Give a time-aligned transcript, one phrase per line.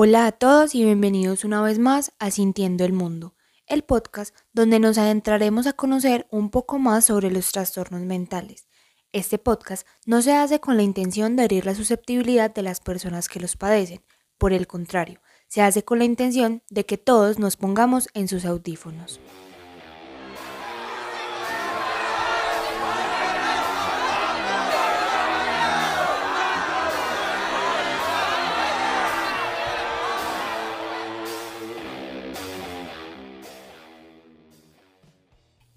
[0.00, 3.34] Hola a todos y bienvenidos una vez más a Sintiendo el Mundo,
[3.66, 8.68] el podcast donde nos adentraremos a conocer un poco más sobre los trastornos mentales.
[9.10, 13.28] Este podcast no se hace con la intención de herir la susceptibilidad de las personas
[13.28, 14.00] que los padecen,
[14.38, 18.44] por el contrario, se hace con la intención de que todos nos pongamos en sus
[18.44, 19.18] audífonos.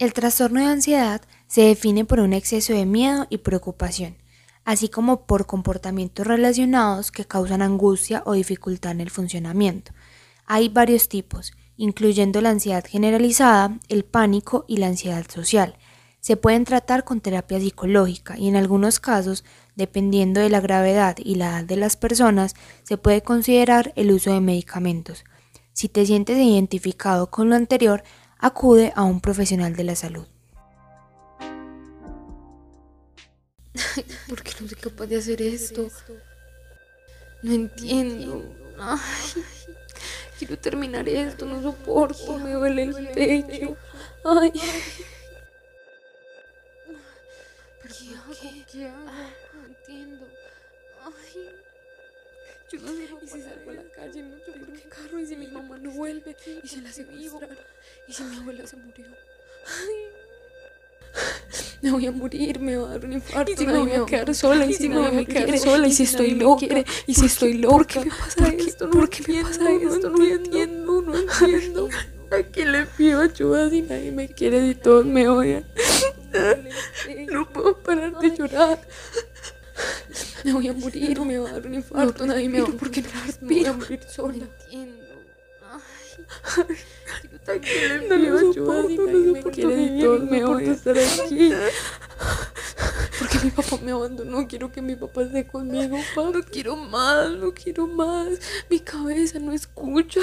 [0.02, 4.18] El trastorno de ansiedad se define por un exceso de miedo y preocupación,
[4.66, 9.92] así como por comportamientos relacionados que causan angustia o dificultad en el funcionamiento.
[10.48, 15.78] Hay varios tipos, incluyendo la ansiedad generalizada, el pánico y la ansiedad social.
[16.20, 19.44] Se pueden tratar con terapia psicológica y en algunos casos,
[19.76, 24.34] dependiendo de la gravedad y la edad de las personas, se puede considerar el uso
[24.34, 25.26] de medicamentos.
[25.74, 28.04] Si te sientes identificado con lo anterior,
[28.42, 30.26] acude a un profesional de la salud.
[34.28, 35.88] ¿Por qué no soy capaz de hacer esto?
[37.44, 38.44] No entiendo.
[38.80, 39.44] Ay,
[40.40, 43.78] quiero terminar esto, no soporto, me duele el pecho.
[44.26, 44.52] Ay.
[47.84, 48.34] ¿Qué hago?
[48.72, 49.06] ¿Qué hago?
[49.54, 50.28] No entiendo.
[51.04, 51.71] Ay.
[52.72, 55.26] Yo no sé y si salgo a la calle, no sé por qué carro, y
[55.26, 57.58] si mi mamá no vuelve, y si la secuestraron,
[58.08, 59.06] y si mi abuela se murió.
[59.66, 59.96] Ay.
[61.82, 64.06] Me voy a morir, me va a dar un infarto, y si me voy a
[64.06, 67.26] quedar sola, y si me voy a quedar sola, y si estoy loca, y si
[67.26, 68.02] estoy loca.
[68.02, 68.90] ¿Por qué me pasa esto?
[68.90, 70.10] ¿Por qué me pasa esto?
[70.10, 71.90] No entiendo, no entiendo.
[72.32, 75.66] ¿A quién le pido ayuda si nadie me quiere y todos me odian?
[77.30, 78.80] No puedo parar de llorar.
[80.46, 83.02] Me voy a morir, me va a dar un infarto, nadie me va a porque
[83.02, 83.48] no respiro.
[83.48, 84.34] Me voy a morir sola.
[84.34, 85.02] No entiendo.
[87.48, 91.52] Ay, no lo soporto, no soporto vivir, todos me estar aquí.
[93.20, 96.32] Porque mi papá me abandonó, quiero que mi papá esté conmigo, papá.
[96.32, 98.40] No quiero más, no quiero más.
[98.70, 100.22] Mi cabeza no escucha.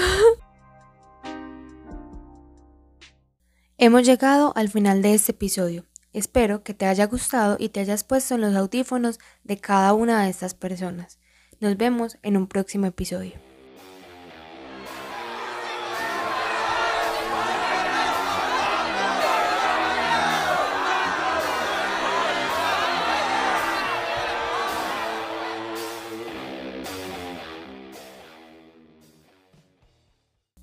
[3.77, 5.88] Hemos llegado al final de este episodio.
[6.13, 10.25] Espero que te haya gustado y te hayas puesto en los audífonos de cada una
[10.25, 11.19] de estas personas.
[11.61, 13.33] Nos vemos en un próximo episodio.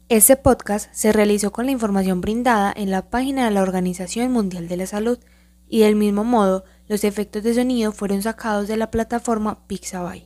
[0.08, 4.68] Este podcast se realizó con la información brindada en la página de la Organización Mundial
[4.68, 5.20] de la Salud
[5.68, 10.24] y del mismo modo los efectos de sonido fueron sacados de la plataforma Pixabay.